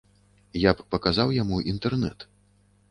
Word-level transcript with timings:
Я 0.61 0.71
б 0.79 0.87
паказаў 0.95 1.37
яму 1.43 1.63
інтэрнэт. 1.75 2.19